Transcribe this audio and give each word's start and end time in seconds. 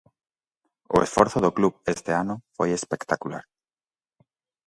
O 0.95 0.97
esforzo 1.05 1.37
do 1.41 1.55
club 1.57 1.73
este 1.93 2.11
ano 2.21 2.35
foi 2.55 2.69
espectacular. 2.73 3.43